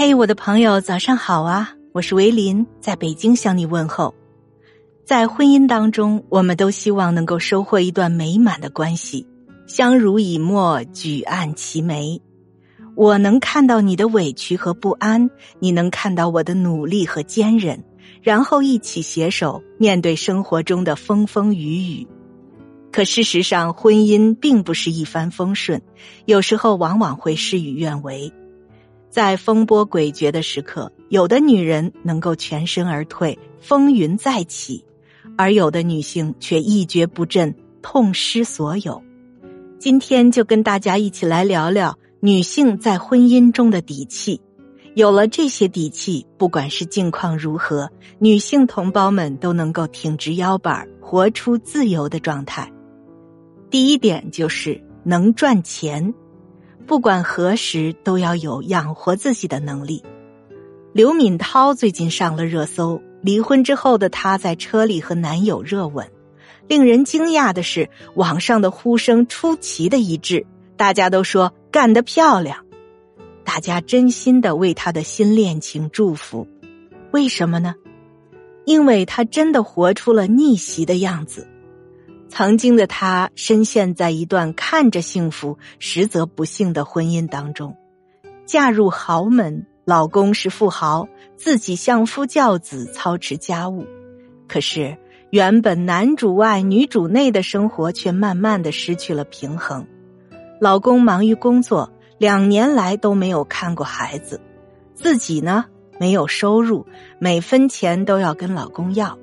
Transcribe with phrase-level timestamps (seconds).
[0.00, 1.74] 嘿，我的朋友，早上好啊！
[1.90, 4.14] 我是维林，在北京向你问候。
[5.04, 9.26] 在婚姻当中，我们都希望能够收获一段美满的关系，
[9.66, 12.22] 相濡以沫，举案齐眉。
[12.94, 17.82] 我能看到你的委屈和不安，你能看到我的努力和坚韧，
[18.22, 22.06] 然后一起携手面对生活中的风风雨雨。
[22.92, 25.82] 可事实上，婚姻并不是一帆风顺，
[26.24, 28.32] 有时候往往会事与愿违。
[29.18, 34.84] 在风波诡谲的时刻，有的女人能够全身而退，风云再起；
[35.36, 39.02] 而有的女性却一蹶不振，痛失所有。
[39.80, 44.40] 今天就跟大家一起来聊聊女性在婚姻中的底气。
[44.94, 47.90] 有了这些底气，不管是境况如何，
[48.20, 52.72] 女性同胞们都能够挺直腰板，活出自由的状态。
[53.68, 56.14] 第一点就是能赚钱。
[56.88, 60.02] 不管何时都要有养活自己的能力。
[60.94, 66.10] 刘敏涛最近上了热搜，离婚之后的她在车里和男友热吻。
[66.66, 70.46] 令人惊讶的是，网上的呼声出奇的一致，
[70.78, 72.64] 大家都说干得漂亮，
[73.44, 76.48] 大家真心的为她的新恋情祝福。
[77.10, 77.74] 为什么呢？
[78.64, 81.46] 因为她真的活出了逆袭的样子。
[82.28, 87.76] 曾经的她深陷在一段看着幸福实则不幸的婚姻当中，
[88.46, 93.86] 嫁入豪门，老公是富豪，自己相夫教子操持家务。
[94.46, 94.96] 可是
[95.30, 99.86] 原本男主外女主内的生活却慢慢的失去了平衡。
[100.60, 104.40] 老公忙于工作，两年来都没有看过孩子，
[104.94, 105.66] 自己呢
[105.98, 106.86] 没有收入，
[107.18, 109.18] 每分钱都要跟老公要。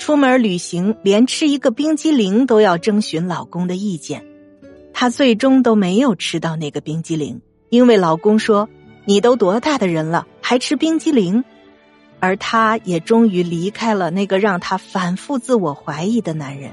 [0.00, 4.24] 出门旅行，连吃一个冰激凌都要征询老公的意见，
[4.94, 8.70] 她最终都没有吃到那个冰激凌，因为老公说
[9.04, 11.44] ：“你都多大的人了，还吃冰激凌？”
[12.18, 16.72] 而她也终于离开了那个让她反复自我怀疑的男人。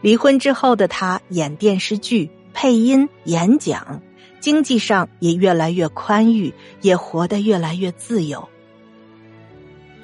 [0.00, 4.00] 离婚之后的她演电视剧、配音、演讲，
[4.38, 8.48] 经济上也越来越宽裕，也活得越来越自由。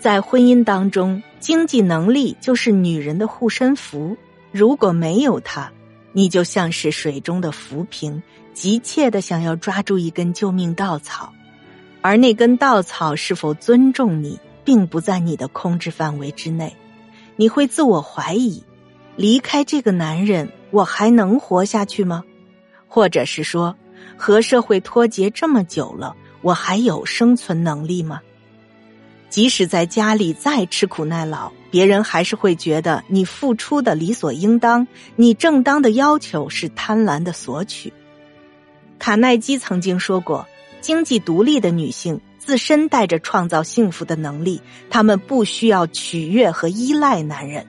[0.04, 1.22] 在婚姻当中。
[1.40, 4.18] 经济能力就是女人的护身符，
[4.52, 5.72] 如果没有它，
[6.12, 8.22] 你就像是水中的浮萍，
[8.52, 11.32] 急切的想要抓住一根救命稻草，
[12.02, 16.76] 而那根稻草是否尊重你，并不在你的控制范围之内，
[17.36, 18.62] 你会自我怀疑：
[19.16, 22.24] 离开这个男人，我还能活下去吗？
[22.88, 23.74] 或者是说，
[24.18, 28.20] 和社会脱节这么久了，我还有生存能力吗？
[29.34, 34.86] 即使在家里再吃苦耐劳，别人还是会觉得你付出的理所应当，
[35.16, 37.92] 你正当的要求是贪婪的索取。
[39.00, 40.46] 卡耐基曾经说过
[40.80, 47.66] ：“经济独立的女性自身带着创造幸福的能力，她们不需要取悦和依赖男人。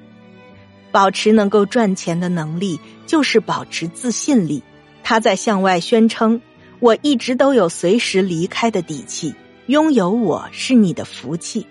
[0.91, 4.61] 保持能够赚钱的能力，就是保持自信力。
[5.01, 6.41] 她在向外宣称：
[6.79, 9.33] 我一直都有随时离开的底气。”
[9.67, 11.65] 拥有我是你的福气。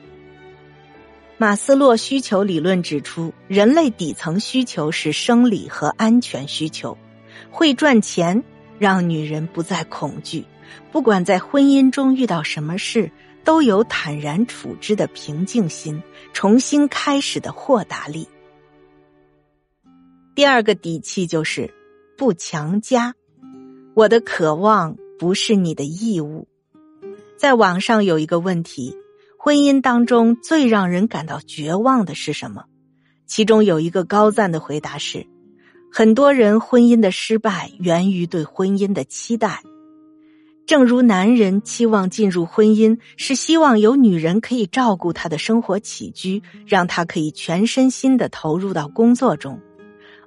[1.38, 6.96] 马斯洛需求理论指出，人类底层需求是生理和安全需求。
[7.50, 8.42] 会赚钱
[8.80, 10.44] 让女人不再恐惧，
[10.90, 13.10] 不管在婚姻中遇到什么事，
[13.44, 18.26] 都有坦然处之的平静心，重新开始的豁达力。
[20.34, 21.72] 第二个底气就是
[22.16, 23.14] 不强加，
[23.94, 26.48] 我的渴望不是你的义务。
[27.36, 28.96] 在网上有一个问题：
[29.38, 32.64] 婚姻当中最让人感到绝望的是什么？
[33.26, 35.26] 其中有一个高赞的回答是：
[35.92, 39.62] 很多人婚姻的失败源于对婚姻的期待。
[40.66, 49.60] 正如男人期望进入婚姻是希望有女人可以照顾他的生活起居，让他可以全身心的投入到工作中，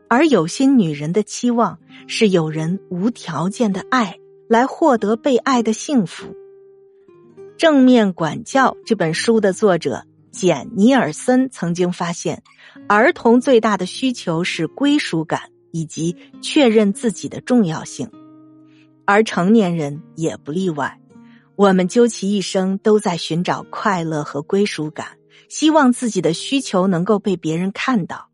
[0.08, 6.36] 而有些女人的期望是有人无条件的爱来获得被爱的幸福。
[7.58, 12.44] 正面管教这本书的作者简尼尔森曾经发现，
[12.88, 18.12] 儿童最大的需求是归属感以及确认自己的重要性，
[19.06, 21.00] 而成年人也不例外。
[21.56, 25.18] 我们究其一生都在寻找快乐和归属感，
[25.50, 28.30] 希望自己的需求能够被别人看到。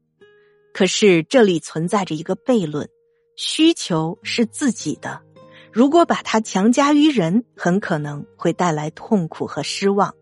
[0.74, 2.90] 可是这里存在着一个悖论：
[3.38, 5.22] 需求是自己的。
[5.74, 10.14] 如果把它强加于人，很可能会带来痛苦和失望。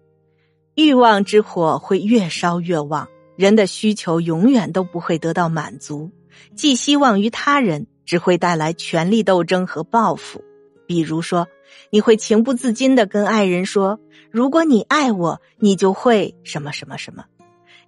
[0.75, 6.09] 欲望之火会越烧越旺，人的需求永远都不会得到满足。
[6.55, 10.41] 寄希望于他人，只会带来权力斗争和报复。
[10.87, 11.49] 比如说，
[11.89, 13.99] 你会情不自禁的跟爱人说
[14.31, 17.25] ：“如果你爱我，你就会什么什么什么。”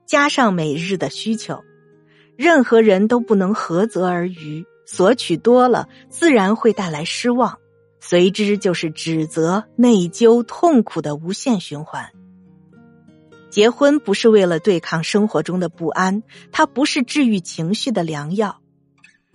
[0.05, 1.63] 加上每日的需求，
[2.35, 7.57] 任何人都不能合则而渔，索取多了自然会带来失望，
[7.99, 12.09] 随之就是指责、内疚、痛苦的无限循环。
[13.49, 18.61] 结婚不是为了对抗生活中的不安，它不是治愈情绪的良药。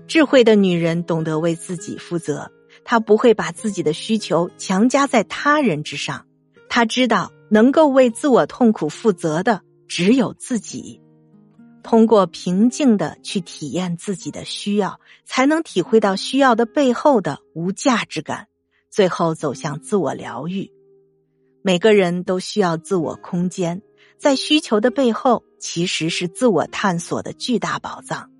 [0.07, 2.51] 智慧的女人懂得为自己负责，
[2.85, 6.27] 她不会把自己的需求强加在他人之上。
[6.69, 11.01] 她知道，能够为自我痛苦负责的只有自己。
[11.89, 18.47] 通过平静的去体验自己的需要，才能体会到需要的背后的无价值感，
[18.91, 20.71] 最后走向自我疗愈。
[21.63, 23.81] 每个人都需要自我空间。
[24.19, 28.31] 在需求的背后，其实是自我探索的巨大宝藏。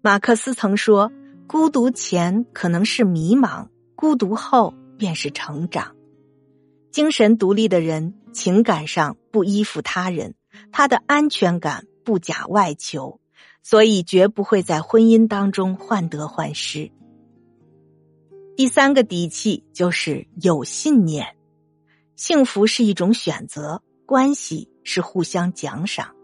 [0.00, 1.12] 马克思曾说
[1.46, 5.94] ：“孤独前可能是迷茫，孤独后便是成长。”
[6.90, 10.34] 精神独立的人，情感上不依附他人，
[10.72, 13.18] 他的安全感不假外求，
[13.62, 16.92] 所以绝不会在婚姻当中患得患失。
[18.56, 21.34] 第三个底气就是有信念，
[22.14, 24.68] 幸福是一种选择，关系。
[24.86, 26.14] 是互相奖赏。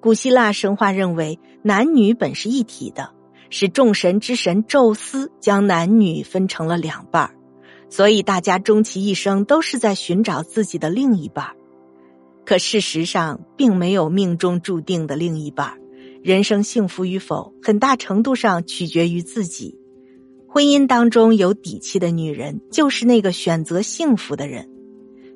[0.00, 3.12] 古希腊神话认为男女本是一体的，
[3.50, 7.36] 是众神之神宙斯将男女分成了两半
[7.90, 11.54] 所以大家终其一生都是在寻找自己的另一半
[12.44, 15.72] 可事实上，并没有命中注定的另一半
[16.22, 19.78] 人生幸福与否，很大程度上取决于自己。
[20.46, 24.68] 婚姻当中有底气的女人，就是那个选择幸福的人。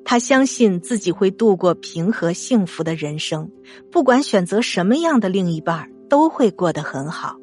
[0.05, 3.51] 她相信自己会度过平和幸福的人生，
[3.91, 7.35] 不管选择什么样的另一半都会过得很好。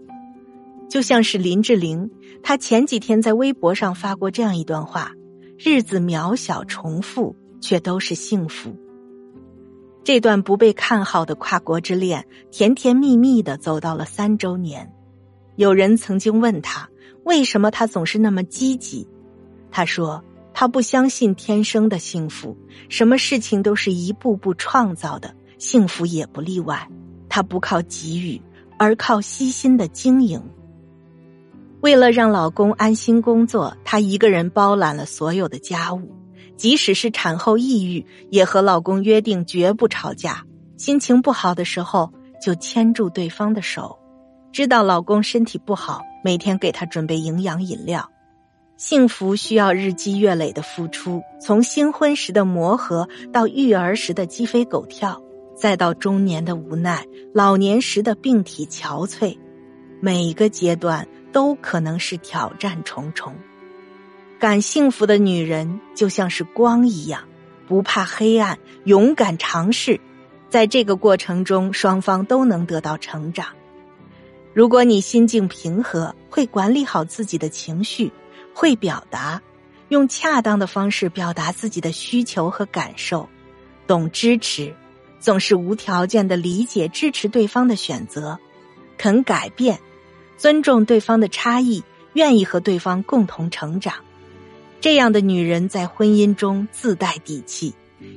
[0.89, 2.11] 就像是林志玲，
[2.43, 5.13] 她前几天在微博上发过这样一段话
[5.59, 8.75] ：“日子渺小重复，却都是幸福。”
[10.07, 14.93] 这段不被看好的跨国之恋，甜甜蜜蜜的走到了三周年。
[15.57, 16.89] 有人曾经问他，
[17.25, 19.09] 为什么他总是那么积极？
[19.73, 20.23] 他说。
[20.55, 22.57] 他不相信天生的幸福，
[22.89, 26.89] 什么事情都是一步步创造的，幸福也不例外。
[27.29, 28.41] 他不靠给予，
[28.79, 30.41] 而靠悉心的经营。
[31.83, 36.11] 为了让老公安心工作，她一个人包揽了所有的家务，
[36.57, 40.45] 即使是产后抑郁，也和老公约定绝不吵架。
[40.77, 42.13] 心情不好的时候，
[42.43, 43.99] 就牵住对方的手，
[44.53, 48.11] 知道老公身体不好，每天给他准备营养饮料。
[48.77, 55.19] 幸福需要日积月累的付出，从新婚时的磨合，到育儿时的鸡飞狗跳，
[55.57, 59.39] 再到中年的无奈，老年时的病体憔悴，
[60.03, 63.35] 每一个阶段都可能是挑战重重。
[64.39, 67.25] 感幸福的女人就像是光一样，
[67.67, 70.01] 不怕黑暗，勇敢尝试，
[70.51, 73.47] 在这个过程中，双方都能得到成长。
[74.53, 78.13] 如果你心境平和，会管理好自己的情绪。
[78.59, 79.43] 会表达，
[79.91, 83.29] 用恰当的方式表达自己的需求和感受，
[83.87, 84.75] 懂支持，
[85.21, 88.39] 总是无条件的理解支持对方的选择，
[88.97, 89.79] 肯改变，
[90.39, 91.85] 尊重对方的差异，
[92.15, 93.93] 愿意和对方共同成长。
[94.87, 97.75] 这样的女人在婚姻中自带底气，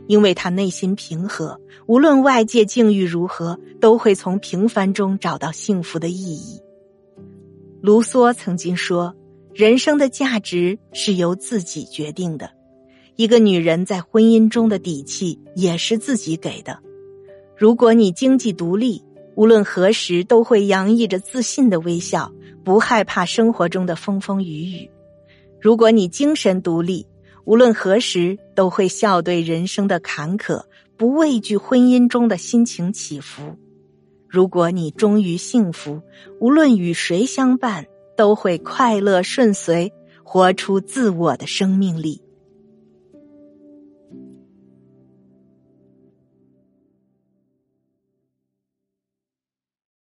[0.07, 6.61] 因为她内心平和，无论外界境遇如何，都会从平凡中找到幸福的意义。
[7.81, 9.15] 卢梭曾经说。
[9.51, 12.51] 人生的价值是由自己决定的，
[13.15, 16.79] 一个女人在婚姻中的底气也是自己给的。
[17.57, 19.03] 如果你经济独立，
[19.35, 22.31] 无论何时都会洋溢着自信的微笑，
[22.63, 24.87] 不害怕生活中的风风雨雨；
[25.61, 27.05] 如果你精神独立，
[27.45, 30.63] 无论何时都会笑对人生的坎坷，
[30.97, 33.55] 不畏惧婚姻中的心情起伏；
[34.27, 36.01] 如果你忠于幸福，
[36.39, 37.85] 无论与谁相伴。
[38.19, 39.93] 都会快乐顺遂，
[40.25, 42.21] 活出自我的生命力。